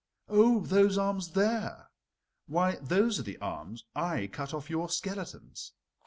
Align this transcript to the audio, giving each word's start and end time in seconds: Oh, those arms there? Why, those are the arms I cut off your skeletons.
Oh, 0.29 0.61
those 0.61 0.97
arms 0.97 1.33
there? 1.33 1.91
Why, 2.47 2.77
those 2.77 3.19
are 3.19 3.21
the 3.21 3.37
arms 3.37 3.83
I 3.95 4.25
cut 4.25 4.51
off 4.51 4.67
your 4.67 4.89
skeletons. 4.89 5.73